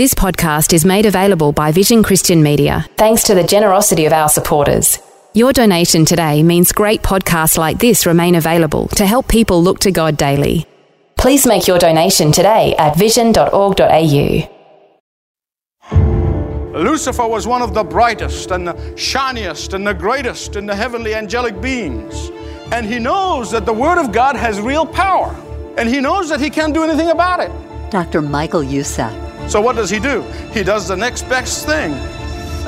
[0.00, 4.30] This podcast is made available by Vision Christian Media thanks to the generosity of our
[4.30, 4.98] supporters.
[5.34, 9.92] Your donation today means great podcasts like this remain available to help people look to
[9.92, 10.64] God daily.
[11.18, 14.48] Please make your donation today at vision.org.au.
[16.72, 21.14] Lucifer was one of the brightest and the shiniest and the greatest in the heavenly
[21.14, 22.30] angelic beings.
[22.72, 25.36] And he knows that the Word of God has real power.
[25.76, 27.52] And he knows that he can't do anything about it.
[27.90, 28.22] Dr.
[28.22, 29.29] Michael Youssef.
[29.50, 30.22] So what does he do?
[30.52, 31.92] He does the next best thing.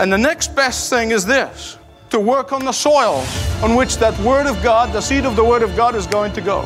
[0.00, 1.78] And the next best thing is this
[2.10, 3.24] to work on the soil
[3.62, 6.32] on which that Word of God, the seed of the Word of God, is going
[6.32, 6.62] to go.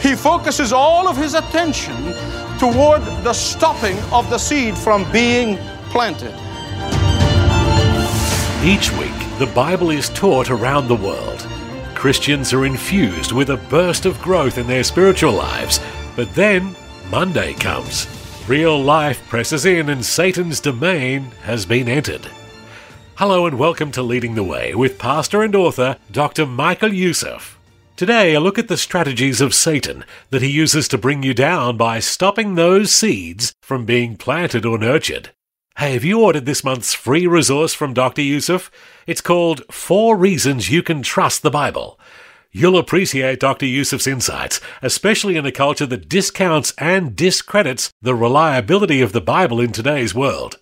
[0.00, 1.94] He focuses all of his attention
[2.58, 5.58] toward the stopping of the seed from being
[5.90, 6.34] planted.
[8.64, 11.46] Each week, the Bible is taught around the world.
[11.94, 15.78] Christians are infused with a burst of growth in their spiritual lives.
[16.16, 16.74] But then,
[17.10, 18.08] Monday comes.
[18.48, 22.30] Real life presses in and Satan's domain has been entered.
[23.16, 26.46] Hello and welcome to Leading the Way with pastor and author Dr.
[26.46, 27.58] Michael Youssef.
[27.96, 31.76] Today, a look at the strategies of Satan that he uses to bring you down
[31.76, 35.30] by stopping those seeds from being planted or nurtured.
[35.78, 38.22] Hey, have you ordered this month's free resource from Dr.
[38.22, 38.70] Youssef?
[39.08, 41.98] It's called Four Reasons You Can Trust the Bible.
[42.52, 43.66] You'll appreciate Dr.
[43.66, 49.60] Youssef's insights, especially in a culture that discounts and discredits the reliability of the Bible
[49.60, 50.56] in today's world.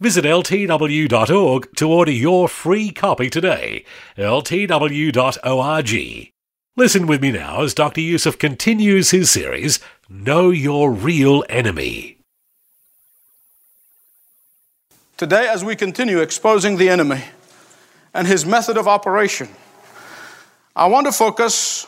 [0.00, 3.84] Visit ltw.org to order your free copy today.
[4.16, 5.12] ltw.org.
[6.78, 8.00] Listen with me now as Dr.
[8.02, 12.18] Youssef continues his series, Know Your Real Enemy.
[15.16, 17.24] Today, as we continue exposing the enemy
[18.12, 19.48] and his method of operation,
[20.76, 21.86] I want to focus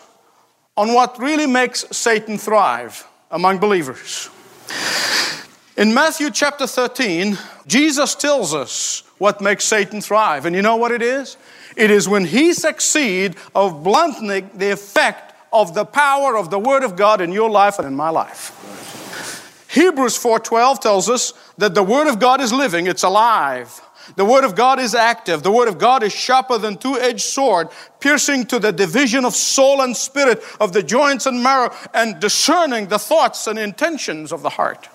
[0.75, 4.31] on what really makes Satan thrive among believers.
[5.76, 10.47] In Matthew chapter 13, Jesus tells us what makes Satan thrive.
[10.47, 11.37] And you know what it is?
[11.77, 16.82] It is when he succeeds of blunting the effect of the power of the word
[16.82, 18.54] of God in your life and in my life.
[19.71, 23.82] Hebrews 4:12 tells us that the word of God is living, it's alive.
[24.17, 25.43] The Word of God is active.
[25.43, 27.69] The Word of God is sharper than two-edged sword,
[28.01, 32.89] piercing to the division of soul and spirit, of the joints and marrow, and discerning
[32.89, 34.89] the thoughts and intentions of the heart.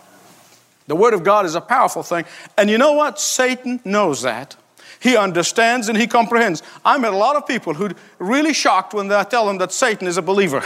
[0.87, 2.25] The Word of God is a powerful thing.
[2.57, 3.19] And you know what?
[3.19, 4.55] Satan knows that.
[4.99, 6.63] He understands and he comprehends.
[6.85, 10.07] I met a lot of people who really shocked when I tell them that Satan
[10.07, 10.63] is a believer.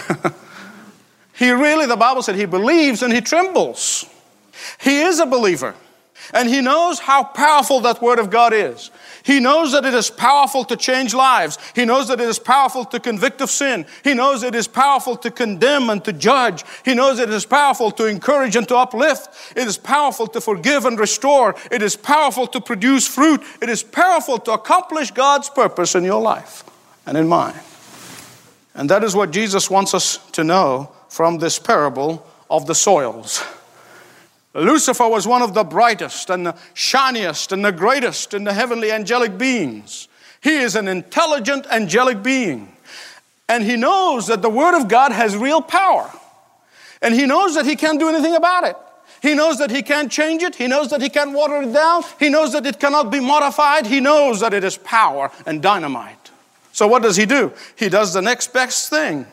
[1.33, 4.05] he really, the Bible said, he believes and he trembles.
[4.79, 5.75] He is a believer.
[6.33, 8.91] And he knows how powerful that Word of God is.
[9.23, 11.57] He knows that it is powerful to change lives.
[11.75, 13.85] He knows that it is powerful to convict of sin.
[14.03, 16.63] He knows it is powerful to condemn and to judge.
[16.85, 19.29] He knows it is powerful to encourage and to uplift.
[19.55, 21.55] It is powerful to forgive and restore.
[21.71, 23.41] It is powerful to produce fruit.
[23.61, 26.63] It is powerful to accomplish God's purpose in your life
[27.05, 27.59] and in mine.
[28.75, 33.43] And that is what Jesus wants us to know from this parable of the soils.
[34.57, 38.91] Lucifer was one of the brightest and the shiniest and the greatest in the heavenly
[38.91, 40.07] angelic beings.
[40.41, 42.73] He is an intelligent angelic being.
[43.47, 46.09] And he knows that the Word of God has real power.
[47.01, 48.75] And he knows that he can't do anything about it.
[49.21, 50.55] He knows that he can't change it.
[50.55, 52.03] He knows that he can't water it down.
[52.19, 53.85] He knows that it cannot be modified.
[53.85, 56.31] He knows that it is power and dynamite.
[56.71, 57.51] So, what does he do?
[57.75, 59.25] He does the next best thing.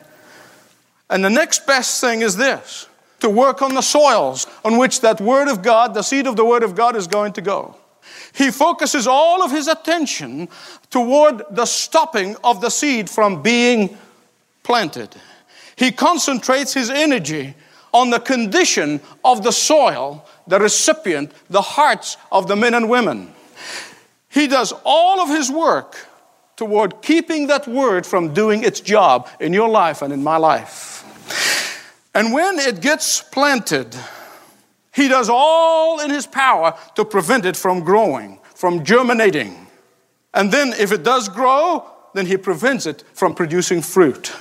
[1.09, 2.87] And the next best thing is this
[3.19, 6.45] to work on the soils on which that Word of God, the seed of the
[6.45, 7.75] Word of God, is going to go.
[8.33, 10.49] He focuses all of his attention
[10.89, 13.97] toward the stopping of the seed from being
[14.63, 15.15] planted.
[15.75, 17.55] He concentrates his energy
[17.93, 23.33] on the condition of the soil, the recipient, the hearts of the men and women.
[24.29, 25.95] He does all of his work
[26.57, 30.94] toward keeping that word from doing its job in your life and in my life.
[32.15, 33.93] And when it gets planted,
[34.93, 39.67] he does all in his power to prevent it from growing, from germinating.
[40.33, 44.33] And then, if it does grow, then he prevents it from producing fruit.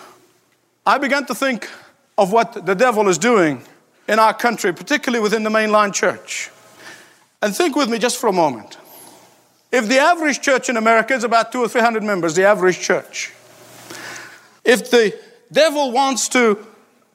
[0.86, 1.68] I began to think
[2.16, 3.62] of what the devil is doing
[4.06, 6.50] in our country, particularly within the mainline church.
[7.42, 8.78] And think with me just for a moment.
[9.72, 12.78] If the average church in America is about two or three hundred members, the average
[12.78, 13.32] church,
[14.64, 15.18] if the
[15.50, 16.64] devil wants to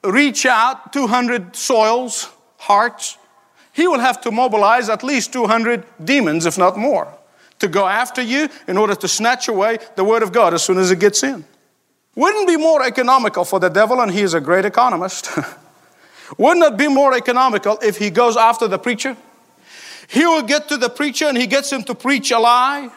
[0.04, 3.18] reach out 200 soils, hearts,
[3.72, 7.12] he will have to mobilize at least 200 demons, if not more,
[7.58, 10.78] to go after you in order to snatch away the word of God as soon
[10.78, 11.44] as it gets in.
[12.14, 15.30] Wouldn't be more economical for the devil, and he is a great economist.
[16.38, 19.16] Wouldn't it be more economical if he goes after the preacher?
[20.08, 22.90] He will get to the preacher and he gets him to preach a lie.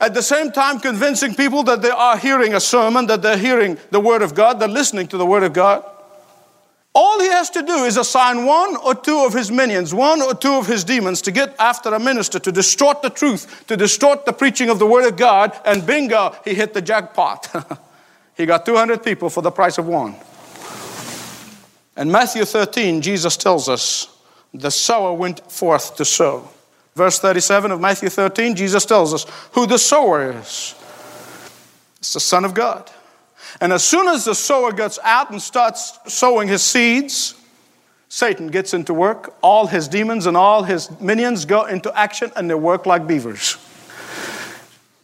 [0.00, 3.78] At the same time, convincing people that they are hearing a sermon, that they're hearing
[3.90, 5.84] the Word of God, they're listening to the Word of God.
[6.94, 10.34] All he has to do is assign one or two of his minions, one or
[10.34, 14.26] two of his demons to get after a minister to distort the truth, to distort
[14.26, 17.48] the preaching of the Word of God, and bingo, he hit the jackpot.
[18.36, 20.16] he got 200 people for the price of one.
[21.96, 24.08] In Matthew 13, Jesus tells us
[24.52, 26.48] the sower went forth to sow.
[26.94, 30.74] Verse 37 of Matthew 13, Jesus tells us who the sower is.
[31.98, 32.90] It's the Son of God.
[33.60, 37.34] And as soon as the sower gets out and starts sowing his seeds,
[38.08, 39.34] Satan gets into work.
[39.40, 43.56] All his demons and all his minions go into action and they work like beavers.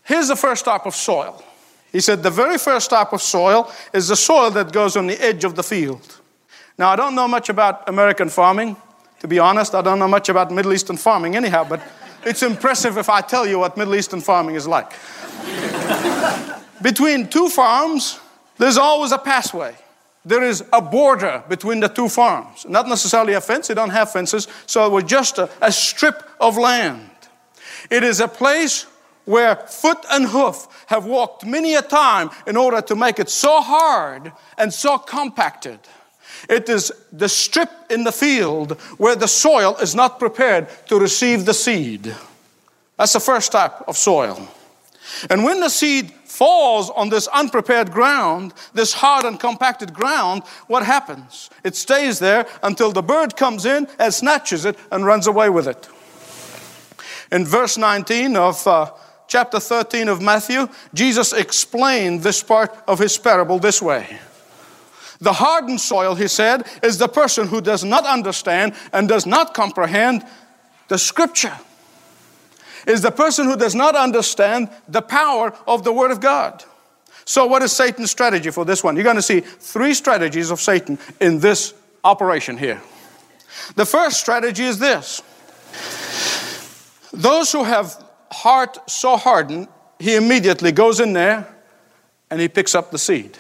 [0.05, 1.43] Here's the first type of soil.
[1.93, 5.19] He said the very first type of soil is the soil that goes on the
[5.23, 6.21] edge of the field.
[6.77, 8.77] Now, I don't know much about American farming.
[9.21, 11.81] To be honest, I don't know much about Middle Eastern farming anyhow, but
[12.25, 14.93] it's impressive if I tell you what Middle Eastern farming is like.
[16.83, 18.21] Between two farms,
[18.59, 19.75] there's always a pathway.
[20.25, 22.67] There is a border between the two farms.
[22.69, 26.23] Not necessarily a fence, they don't have fences, so it was just a, a strip
[26.41, 27.11] of land.
[27.91, 28.87] It is a place
[29.25, 33.61] where foot and hoof have walked many a time in order to make it so
[33.61, 35.79] hard and so compacted.
[36.49, 41.45] It is the strip in the field where the soil is not prepared to receive
[41.45, 42.15] the seed.
[42.97, 44.49] That's the first type of soil.
[45.31, 50.85] And when the seed falls on this unprepared ground, this hard and compacted ground, what
[50.85, 51.51] happens?
[51.65, 55.67] It stays there until the bird comes in and snatches it and runs away with
[55.67, 55.89] it.
[57.33, 58.91] In verse 19 of uh,
[59.27, 64.19] chapter 13 of Matthew, Jesus explained this part of his parable this way.
[65.21, 69.53] The hardened soil, he said, is the person who does not understand and does not
[69.53, 70.25] comprehend
[70.89, 71.57] the scripture
[72.87, 76.65] is the person who does not understand the power of the Word of God.
[77.25, 78.97] So, what is Satan's strategy for this one?
[78.97, 82.81] You're going to see three strategies of Satan in this operation here.
[83.75, 85.23] The first strategy is this
[87.13, 89.69] those who have heart so hardened,
[89.99, 91.47] he immediately goes in there
[92.31, 93.37] and he picks up the seed.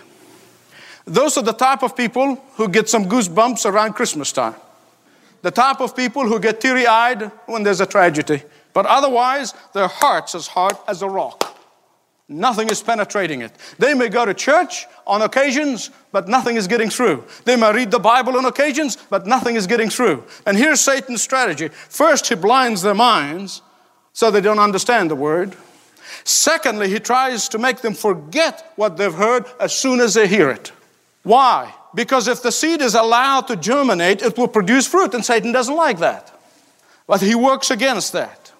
[1.08, 4.54] Those are the type of people who get some goosebumps around Christmas time.
[5.40, 8.42] The type of people who get teary eyed when there's a tragedy.
[8.74, 11.56] But otherwise, their heart's as hard as a rock.
[12.28, 13.52] Nothing is penetrating it.
[13.78, 17.24] They may go to church on occasions, but nothing is getting through.
[17.46, 20.24] They may read the Bible on occasions, but nothing is getting through.
[20.44, 23.62] And here's Satan's strategy first, he blinds their minds
[24.12, 25.56] so they don't understand the word.
[26.24, 30.50] Secondly, he tries to make them forget what they've heard as soon as they hear
[30.50, 30.72] it.
[31.28, 31.74] Why?
[31.94, 35.76] Because if the seed is allowed to germinate, it will produce fruit, and Satan doesn't
[35.76, 36.34] like that.
[37.06, 38.50] But he works against that.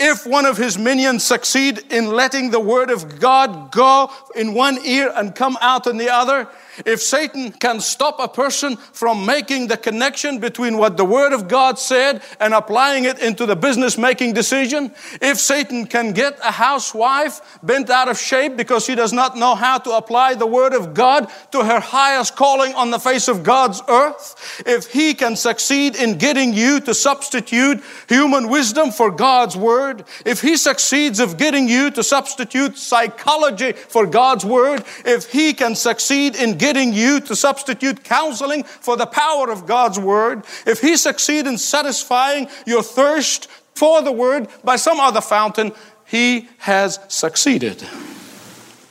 [0.00, 4.84] If one of his minions succeed in letting the word of God go in one
[4.84, 6.48] ear and come out in the other,
[6.86, 11.48] if Satan can stop a person from making the connection between what the Word of
[11.48, 16.50] God said and applying it into the business making decision, if Satan can get a
[16.50, 20.72] housewife bent out of shape because she does not know how to apply the Word
[20.72, 25.36] of God to her highest calling on the face of God's earth, if he can
[25.36, 31.36] succeed in getting you to substitute human wisdom for God's Word, if he succeeds of
[31.36, 37.20] getting you to substitute psychology for God's Word, if he can succeed in getting you
[37.20, 42.82] to substitute counseling for the power of God's Word, if He succeeds in satisfying your
[42.82, 45.72] thirst for the Word by some other fountain,
[46.06, 47.82] He has succeeded.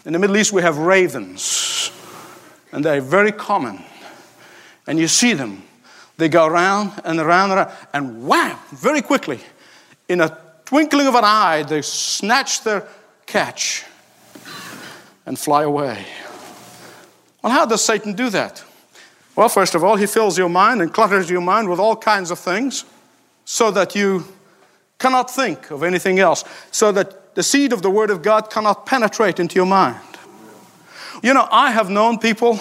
[0.05, 1.91] In the Middle East, we have ravens,
[2.71, 3.83] and they're very common.
[4.87, 5.63] And you see them.
[6.17, 9.39] They go around and around and around, and wham, very quickly,
[10.07, 12.87] in a twinkling of an eye, they snatch their
[13.25, 13.85] catch
[15.25, 16.05] and fly away.
[17.41, 18.63] Well, how does Satan do that?
[19.35, 22.31] Well, first of all, he fills your mind and clutters your mind with all kinds
[22.31, 22.83] of things
[23.45, 24.25] so that you
[24.97, 28.85] cannot think of anything else, so that the seed of the Word of God cannot
[28.85, 29.97] penetrate into your mind.
[31.23, 32.59] You know, I have known people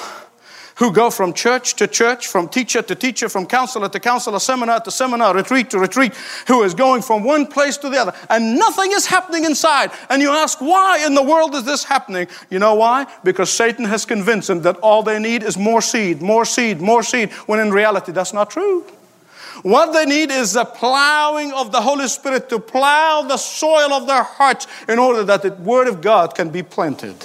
[0.78, 4.80] who go from church to church, from teacher to teacher, from counselor to counselor, seminar
[4.80, 6.14] to seminar, retreat to retreat,
[6.46, 9.90] who is going from one place to the other, and nothing is happening inside.
[10.08, 12.28] And you ask, why in the world is this happening?
[12.48, 13.06] You know why?
[13.24, 17.02] Because Satan has convinced them that all they need is more seed, more seed, more
[17.02, 18.84] seed, when in reality that's not true.
[19.62, 24.06] What they need is the plowing of the Holy Spirit to plow the soil of
[24.06, 27.16] their hearts in order that the Word of God can be planted.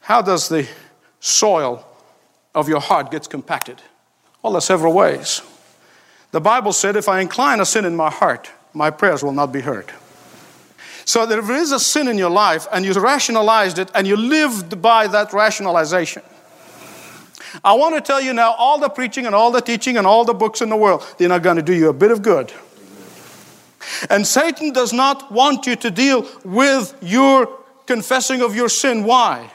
[0.00, 0.68] How does the
[1.22, 1.86] soil
[2.54, 3.80] of your heart gets compacted?
[4.42, 5.40] Well, there's several ways.
[6.32, 9.52] The Bible said, if I incline a sin in my heart, my prayers will not
[9.52, 9.92] be heard.
[11.04, 14.82] So there is a sin in your life and you rationalized it and you lived
[14.82, 16.22] by that rationalization,
[17.64, 20.24] I want to tell you now all the preaching and all the teaching and all
[20.24, 22.52] the books in the world, they're not going to do you a bit of good.
[24.08, 29.04] And Satan does not want you to deal with your confessing of your sin.
[29.04, 29.50] Why?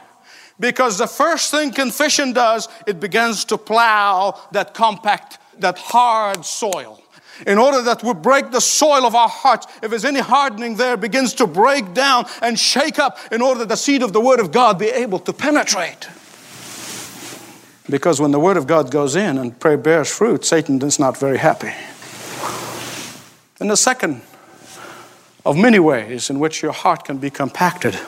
[0.60, 7.02] Because the first thing confession does, it begins to plow that compact, that hard soil.
[7.46, 10.98] In order that we break the soil of our hearts, if there's any hardening there,
[10.98, 14.40] begins to break down and shake up in order that the seed of the Word
[14.40, 16.08] of God be able to penetrate.
[17.88, 21.18] Because when the Word of God goes in and prayer bears fruit, Satan is not
[21.18, 21.72] very happy.
[23.60, 24.22] And the second
[25.46, 28.00] of many ways in which your heart can be compacted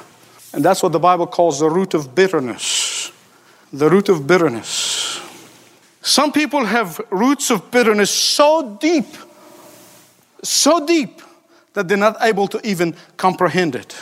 [0.54, 3.12] and that's what the Bible calls the root of bitterness.
[3.72, 5.22] The root of bitterness.
[6.02, 9.06] Some people have roots of bitterness so deep,
[10.42, 11.22] so deep,
[11.74, 13.96] that they're not able to even comprehend it.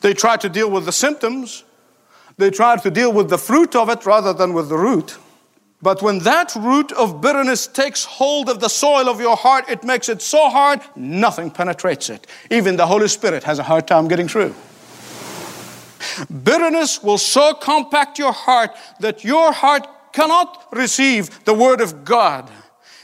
[0.00, 1.64] They try to deal with the symptoms,
[2.36, 5.16] they try to deal with the fruit of it rather than with the root.
[5.80, 9.82] But when that root of bitterness takes hold of the soil of your heart, it
[9.82, 12.26] makes it so hard, nothing penetrates it.
[12.50, 14.54] Even the Holy Spirit has a hard time getting through.
[16.42, 22.50] Bitterness will so compact your heart that your heart cannot receive the Word of God.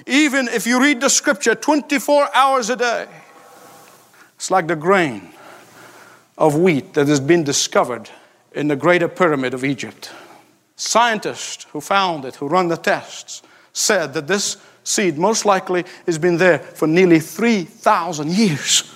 [0.06, 3.06] Even if you read the Scripture 24 hours a day,
[4.36, 5.30] it's like the grain
[6.36, 8.08] of wheat that has been discovered
[8.52, 10.12] in the greater pyramid of Egypt.
[10.76, 16.18] Scientists who found it, who run the tests, said that this seed most likely has
[16.18, 18.94] been there for nearly 3,000 years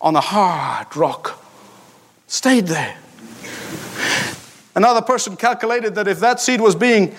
[0.00, 1.35] on a hard rock.
[2.26, 2.96] Stayed there.
[4.74, 7.14] Another person calculated that if that seed was being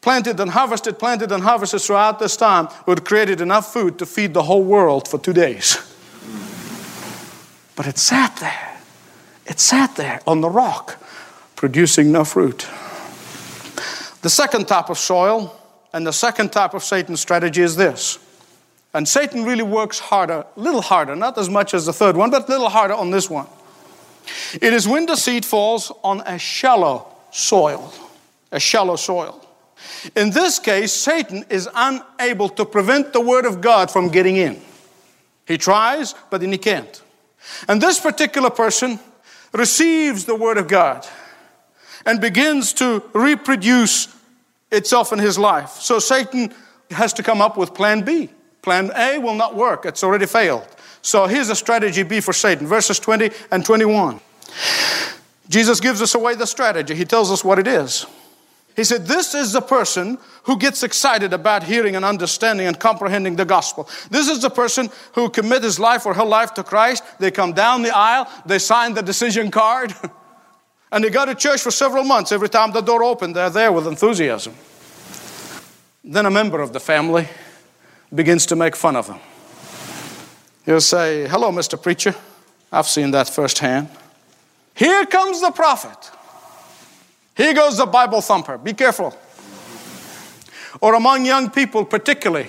[0.00, 4.06] planted and harvested, planted and harvested throughout this time, would have created enough food to
[4.06, 5.76] feed the whole world for two days.
[7.76, 8.78] But it sat there.
[9.46, 11.02] It sat there on the rock,
[11.56, 12.66] producing no fruit.
[14.22, 15.54] The second type of soil
[15.92, 18.18] and the second type of Satan's strategy is this.
[18.94, 22.30] And Satan really works harder, a little harder, not as much as the third one,
[22.30, 23.46] but a little harder on this one.
[24.54, 27.92] It is when the seed falls on a shallow soil,
[28.52, 29.40] a shallow soil.
[30.16, 34.60] In this case, Satan is unable to prevent the word of God from getting in.
[35.46, 37.02] He tries, but then he can't.
[37.68, 38.98] And this particular person
[39.52, 41.06] receives the word of God
[42.06, 44.14] and begins to reproduce
[44.70, 45.70] itself in his life.
[45.70, 46.52] So Satan
[46.90, 48.30] has to come up with plan B.
[48.62, 50.66] Plan A will not work, it's already failed.
[51.04, 54.20] So here's a strategy B for Satan, verses 20 and 21.
[55.50, 56.94] Jesus gives us away the strategy.
[56.94, 58.06] He tells us what it is.
[58.74, 63.36] He said, This is the person who gets excited about hearing and understanding and comprehending
[63.36, 63.86] the gospel.
[64.08, 67.04] This is the person who commits his life or her life to Christ.
[67.18, 69.94] They come down the aisle, they sign the decision card,
[70.90, 72.32] and they go to church for several months.
[72.32, 74.54] Every time the door opened, they're there with enthusiasm.
[76.02, 77.28] Then a member of the family
[78.14, 79.20] begins to make fun of them.
[80.64, 81.80] He'll say, Hello, Mr.
[81.80, 82.14] Preacher.
[82.72, 83.88] I've seen that firsthand.
[84.74, 86.10] Here comes the prophet.
[87.36, 88.58] Here goes the Bible thumper.
[88.58, 89.16] Be careful.
[90.80, 92.48] Or among young people, particularly,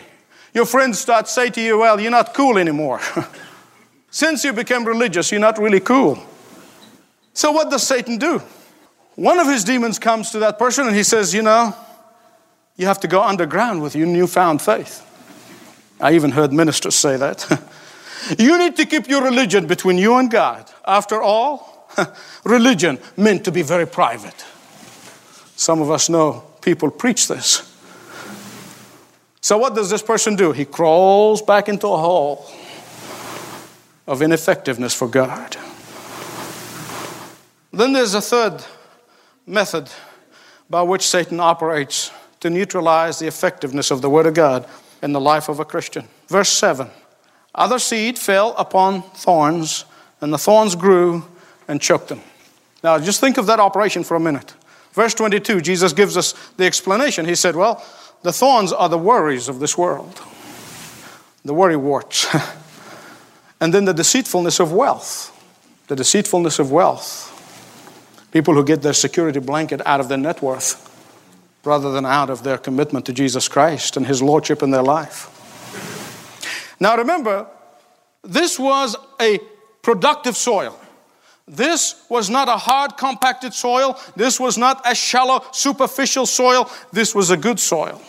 [0.53, 2.99] your friends start say to you, Well, you're not cool anymore.
[4.09, 6.17] Since you became religious, you're not really cool.
[7.33, 8.41] So, what does Satan do?
[9.15, 11.75] One of his demons comes to that person and he says, You know,
[12.77, 15.01] you have to go underground with your newfound faith.
[15.99, 17.61] I even heard ministers say that.
[18.37, 20.69] You need to keep your religion between you and God.
[20.85, 21.89] After all,
[22.43, 24.45] religion meant to be very private.
[25.55, 27.71] Some of us know people preach this.
[29.41, 30.51] So, what does this person do?
[30.51, 32.49] He crawls back into a hole
[34.07, 35.55] of ineffectiveness for God.
[37.71, 38.63] Then there's a third
[39.45, 39.89] method
[40.69, 44.67] by which Satan operates to neutralize the effectiveness of the Word of God
[45.01, 46.07] in the life of a Christian.
[46.27, 46.89] Verse 7
[47.55, 49.85] other seed fell upon thorns,
[50.21, 51.25] and the thorns grew
[51.67, 52.21] and choked them.
[52.83, 54.53] Now, just think of that operation for a minute.
[54.91, 57.25] Verse 22, Jesus gives us the explanation.
[57.25, 57.83] He said, Well,
[58.21, 60.21] the thorns are the worries of this world,
[61.43, 62.27] the worry warts.
[63.61, 65.31] and then the deceitfulness of wealth.
[65.87, 67.31] The deceitfulness of wealth.
[68.31, 70.81] People who get their security blanket out of their net worth
[71.63, 75.34] rather than out of their commitment to Jesus Christ and His Lordship in their life.
[76.79, 77.47] Now remember,
[78.23, 79.39] this was a
[79.81, 80.79] productive soil.
[81.47, 83.99] This was not a hard, compacted soil.
[84.15, 86.69] This was not a shallow, superficial soil.
[86.91, 88.01] This was a good soil.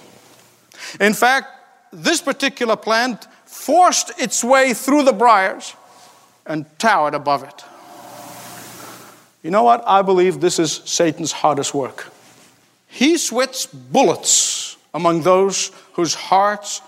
[1.00, 1.48] In fact,
[1.92, 5.74] this particular plant forced its way through the briars
[6.46, 7.64] and towered above it.
[9.42, 9.84] You know what?
[9.86, 12.10] I believe this is Satan's hardest work.
[12.88, 16.80] He sweats bullets among those whose hearts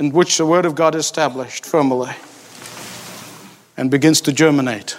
[0.00, 2.10] in which the Word of God is established firmly
[3.76, 4.96] and begins to germinate.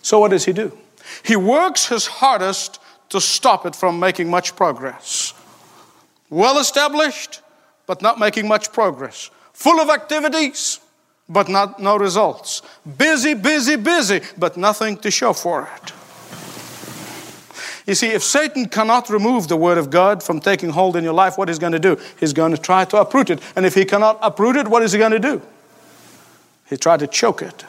[0.00, 0.76] So, what does he do?
[1.22, 5.34] He works his hardest to stop it from making much progress.
[6.30, 7.42] Well established,
[7.86, 9.30] but not making much progress.
[9.52, 10.80] Full of activities,
[11.28, 12.62] but not, no results.
[12.96, 15.92] Busy, busy, busy, but nothing to show for it.
[17.90, 21.12] You see, if Satan cannot remove the Word of God from taking hold in your
[21.12, 21.98] life, what is he going to do?
[22.20, 23.40] He's going to try to uproot it.
[23.56, 25.42] And if he cannot uproot it, what is he going to do?
[26.68, 27.64] He try to choke it.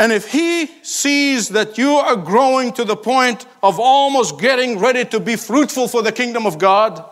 [0.00, 5.04] And if he sees that you are growing to the point of almost getting ready
[5.04, 7.04] to be fruitful for the kingdom of God,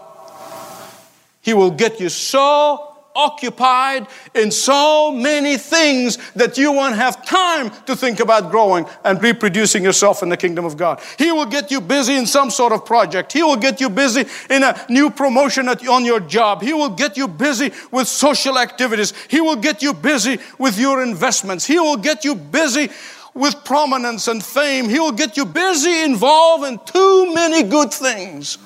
[1.41, 7.71] he will get you so occupied in so many things that you won't have time
[7.87, 11.01] to think about growing and reproducing yourself in the kingdom of God.
[11.19, 13.33] He will get you busy in some sort of project.
[13.33, 16.63] He will get you busy in a new promotion at, on your job.
[16.63, 19.13] He will get you busy with social activities.
[19.29, 21.67] He will get you busy with your investments.
[21.67, 22.91] He will get you busy
[23.35, 24.89] with prominence and fame.
[24.89, 28.59] He will get you busy involved in too many good things.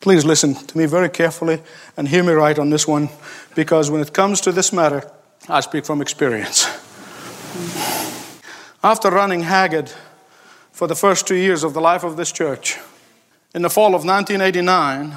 [0.00, 1.60] Please listen to me very carefully
[1.94, 3.10] and hear me right on this one
[3.54, 5.10] because when it comes to this matter,
[5.46, 6.64] I speak from experience.
[8.82, 9.92] After running Haggard
[10.72, 12.78] for the first two years of the life of this church,
[13.54, 15.12] in the fall of 1989,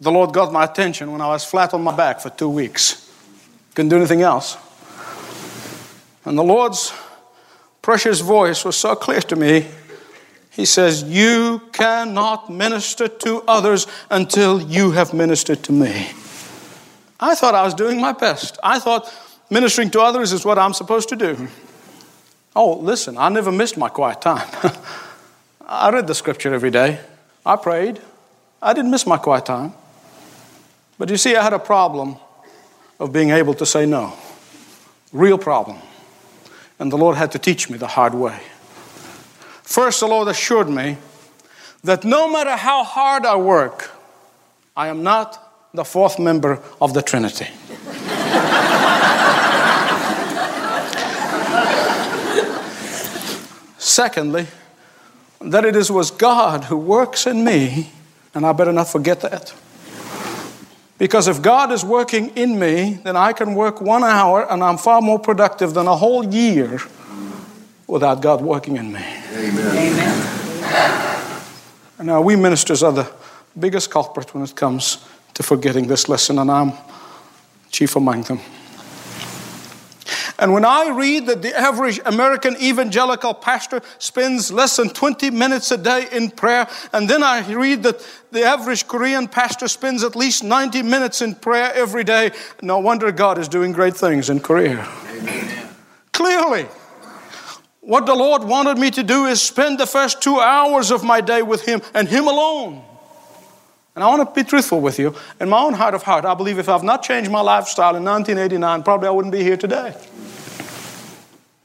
[0.00, 3.10] the Lord got my attention when I was flat on my back for two weeks.
[3.74, 4.58] Couldn't do anything else.
[6.26, 6.92] And the Lord's
[7.80, 9.66] precious voice was so clear to me
[10.58, 16.10] he says, You cannot minister to others until you have ministered to me.
[17.20, 18.58] I thought I was doing my best.
[18.60, 19.08] I thought
[19.50, 21.46] ministering to others is what I'm supposed to do.
[22.56, 24.48] Oh, listen, I never missed my quiet time.
[25.64, 26.98] I read the scripture every day.
[27.46, 28.00] I prayed.
[28.60, 29.74] I didn't miss my quiet time.
[30.98, 32.16] But you see, I had a problem
[32.98, 34.12] of being able to say no.
[35.12, 35.78] Real problem.
[36.80, 38.40] And the Lord had to teach me the hard way.
[39.68, 40.96] First, the Lord assured me
[41.84, 43.90] that no matter how hard I work,
[44.74, 47.48] I am not the fourth member of the Trinity.
[53.76, 54.46] Secondly,
[55.42, 57.92] that it is was God who works in me,
[58.34, 59.54] and I better not forget that.
[60.96, 64.78] Because if God is working in me, then I can work one hour and I'm
[64.78, 66.80] far more productive than a whole year
[67.88, 69.00] without God working in me.
[69.32, 69.76] Amen.
[69.76, 70.38] Amen.
[72.00, 73.10] Now, we ministers are the
[73.58, 74.98] biggest culprit when it comes
[75.34, 76.72] to forgetting this lesson, and I'm
[77.70, 78.38] chief among them.
[80.38, 85.72] And when I read that the average American evangelical pastor spends less than 20 minutes
[85.72, 90.14] a day in prayer, and then I read that the average Korean pastor spends at
[90.14, 92.30] least 90 minutes in prayer every day,
[92.62, 94.88] no wonder God is doing great things in Korea.
[95.08, 95.68] Amen.
[96.12, 96.66] Clearly,
[97.88, 101.22] what the Lord wanted me to do is spend the first two hours of my
[101.22, 102.84] day with Him and Him alone.
[103.94, 105.14] And I want to be truthful with you.
[105.40, 108.04] In my own heart of heart, I believe if I've not changed my lifestyle in
[108.04, 109.94] 1989, probably I wouldn't be here today.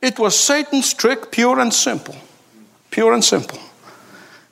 [0.01, 2.15] It was Satan's trick, pure and simple.
[2.89, 3.59] Pure and simple.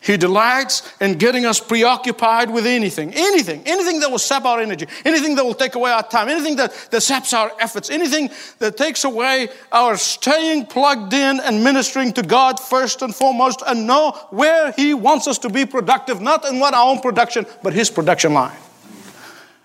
[0.02, 4.88] He delights in getting us preoccupied with anything, anything, anything that will sap our energy,
[5.06, 8.78] anything that will take away our time, anything that, that saps our efforts, anything that
[8.78, 14.14] takes away our staying plugged in and ministering to God first and foremost and know
[14.32, 17.92] where He wants us to be productive, not in what our own production, but His
[17.92, 18.58] production line.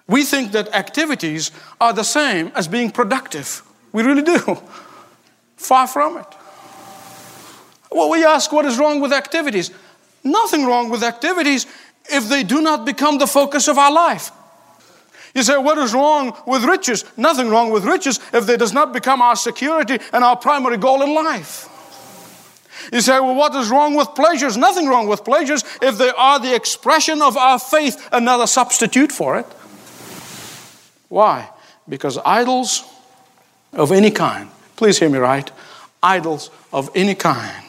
[0.07, 3.62] We think that activities are the same as being productive.
[3.90, 4.59] We really do.
[5.57, 6.27] Far from it.
[7.90, 9.70] Well, we ask what is wrong with activities.
[10.26, 11.66] Nothing wrong with activities
[12.10, 14.32] if they do not become the focus of our life.
[15.34, 17.04] You say, what is wrong with riches?
[17.16, 21.02] Nothing wrong with riches if they does not become our security and our primary goal
[21.02, 21.68] in life.
[22.92, 24.56] You say, well, what is wrong with pleasures?
[24.56, 29.38] Nothing wrong with pleasures if they are the expression of our faith, another substitute for
[29.38, 29.46] it.
[31.08, 31.50] Why?
[31.88, 32.84] Because idols
[33.72, 35.50] of any kind, please hear me right,
[36.02, 37.65] idols of any kind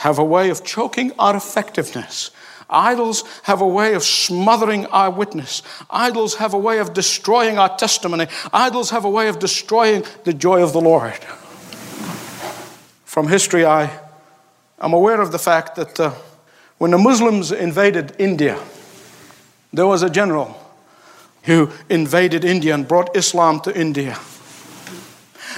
[0.00, 2.30] have a way of choking our effectiveness.
[2.70, 5.62] Idols have a way of smothering our witness.
[5.90, 8.26] Idols have a way of destroying our testimony.
[8.50, 11.18] Idols have a way of destroying the joy of the Lord.
[13.04, 13.90] From history, I
[14.80, 16.14] am aware of the fact that uh,
[16.78, 18.58] when the Muslims invaded India,
[19.70, 20.56] there was a general
[21.42, 24.18] who invaded India and brought Islam to India.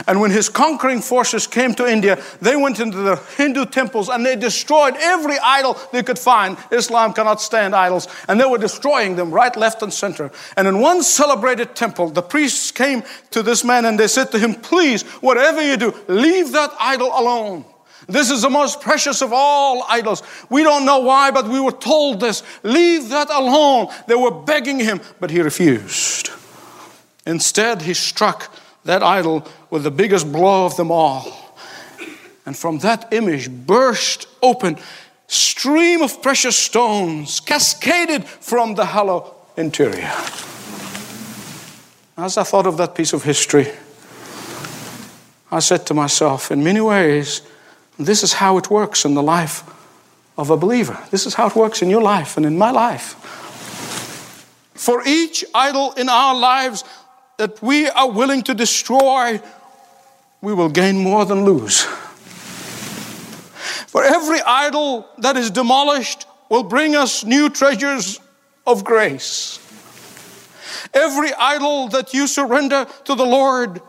[0.07, 4.25] And when his conquering forces came to India, they went into the Hindu temples and
[4.25, 6.57] they destroyed every idol they could find.
[6.71, 8.09] Islam cannot stand idols.
[8.29, 10.31] And they were destroying them right, left, and center.
[10.57, 14.39] And in one celebrated temple, the priests came to this man and they said to
[14.39, 17.65] him, Please, whatever you do, leave that idol alone.
[18.09, 20.23] This is the most precious of all idols.
[20.51, 22.43] We don't know why, but we were told this.
[22.63, 23.89] Leave that alone.
[24.09, 26.31] They were begging him, but he refused.
[27.27, 28.53] Instead, he struck
[28.85, 31.55] that idol with the biggest blow of them all.
[32.45, 34.77] And from that image burst open
[35.29, 40.13] stream of precious stones cascaded from the hollow interior.
[42.17, 43.69] As I thought of that piece of history,
[45.51, 47.43] I said to myself, in many ways,
[47.99, 49.63] this is how it works in the life
[50.37, 50.99] of a believer.
[51.11, 53.15] This is how it works in your life and in my life.
[54.75, 56.85] For each idol in our lives,
[57.43, 59.41] that we are willing to destroy,
[60.41, 61.83] we will gain more than lose.
[63.91, 68.21] For every idol that is demolished will bring us new treasures
[68.65, 69.59] of grace.
[70.95, 73.83] Every idol that you surrender to the Lord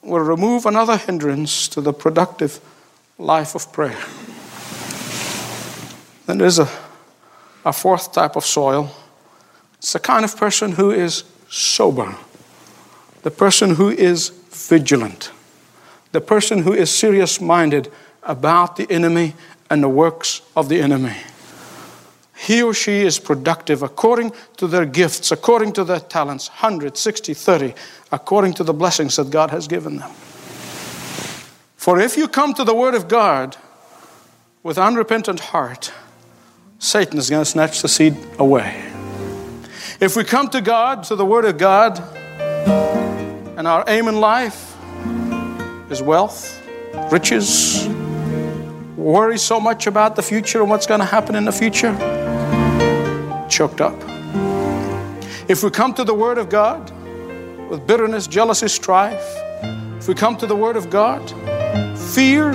[0.00, 2.60] will remove another hindrance to the productive
[3.18, 3.98] life of prayer.
[6.26, 6.70] Then there's a,
[7.64, 8.92] a fourth type of soil.
[9.78, 12.14] It's the kind of person who is sober
[13.22, 15.30] the person who is vigilant,
[16.12, 17.90] the person who is serious minded
[18.22, 19.34] about the enemy
[19.68, 21.16] and the works of the enemy.
[22.36, 27.34] He or she is productive according to their gifts, according to their talents 100, 60,
[27.34, 27.74] 30,
[28.10, 30.10] according to the blessings that God has given them.
[31.76, 33.56] For if you come to the Word of God
[34.62, 35.92] with unrepentant heart,
[36.78, 38.90] Satan is going to snatch the seed away.
[40.00, 42.02] If we come to God, to the Word of God,
[43.60, 44.74] and our aim in life
[45.90, 46.66] is wealth,
[47.12, 47.86] riches,
[48.96, 51.92] worry so much about the future and what's going to happen in the future,
[53.50, 53.94] choked up.
[55.46, 56.90] If we come to the Word of God
[57.68, 59.28] with bitterness, jealousy, strife,
[59.98, 61.20] if we come to the Word of God,
[61.98, 62.54] fear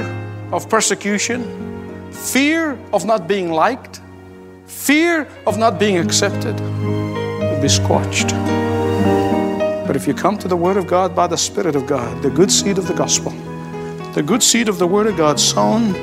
[0.52, 4.02] of persecution, fear of not being liked,
[4.66, 8.34] fear of not being accepted, will be squashed.
[9.88, 12.30] But if you come to the Word of God by the Spirit of God, the
[12.30, 13.32] good seed of the gospel,
[14.14, 15.94] the good seed of the Word of God sown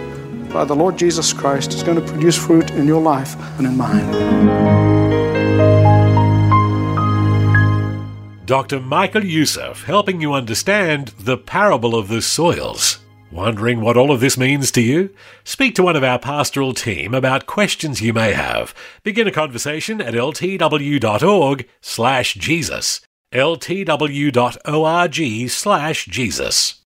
[0.51, 3.77] by the Lord Jesus Christ is going to produce fruit in your life and in
[3.77, 5.13] mine.
[8.47, 8.79] Dr.
[8.79, 12.99] Michael Youssef helping you understand the parable of the soils.
[13.33, 15.11] Wondering what all of this means to you?
[15.43, 18.75] Speak to one of our pastoral team about questions you may have.
[19.03, 23.01] Begin a conversation at ltw.org slash Jesus
[23.33, 26.83] ltw.org slash Jesus.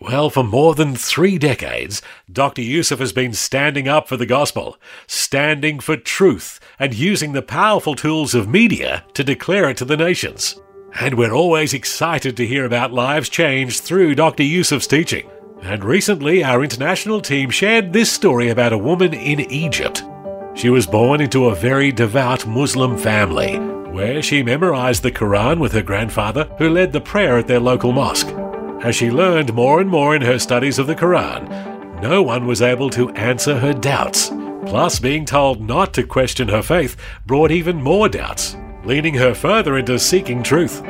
[0.00, 2.00] Well, for more than three decades,
[2.32, 2.62] Dr.
[2.62, 7.94] Youssef has been standing up for the gospel, standing for truth, and using the powerful
[7.94, 10.58] tools of media to declare it to the nations.
[10.98, 14.42] And we're always excited to hear about lives changed through Dr.
[14.42, 15.28] Youssef's teaching.
[15.60, 20.02] And recently, our international team shared this story about a woman in Egypt.
[20.54, 25.72] She was born into a very devout Muslim family where she memorized the Quran with
[25.72, 28.28] her grandfather, who led the prayer at their local mosque.
[28.82, 32.62] As she learned more and more in her studies of the Quran, no one was
[32.62, 34.28] able to answer her doubts.
[34.66, 39.76] Plus, being told not to question her faith brought even more doubts, leading her further
[39.76, 40.82] into seeking truth.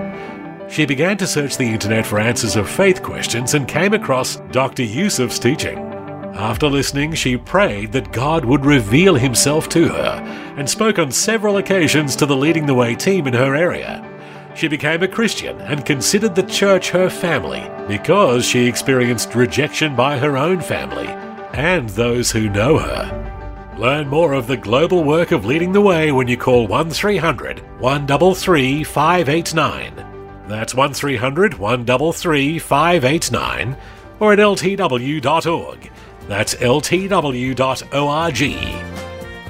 [0.69, 4.85] She began to search the internet for answers of faith questions and came across Dr.
[4.85, 5.89] Youssef's teaching.
[6.35, 11.59] After listening, she prayed that God would reveal himself to her and spoke on several
[11.59, 14.07] occasions to the Leading the Way team in her area.
[14.55, 20.19] She became a Christian and considered the church her family because she experienced rejection by
[20.19, 21.09] her own family
[21.53, 23.75] and those who know her.
[23.79, 28.85] Learn more of the global work of Leading the Way when you call 1300 133
[28.85, 30.45] 589.
[30.47, 33.77] That's 1300 133 589
[34.21, 35.90] or at ltw.org.
[36.31, 37.93] That's ltw.org.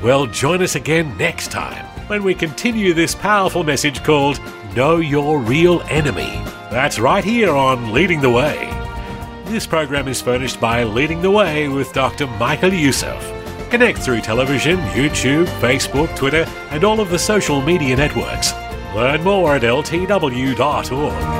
[0.02, 4.40] Well, join us again next time when we continue this powerful message called
[4.74, 6.42] Know Your Real Enemy.
[6.70, 8.70] That's right here on Leading the Way.
[9.44, 12.26] This program is furnished by Leading the Way with Dr.
[12.26, 13.20] Michael Youssef.
[13.68, 18.54] Connect through television, YouTube, Facebook, Twitter, and all of the social media networks.
[18.94, 21.39] Learn more at ltw.org.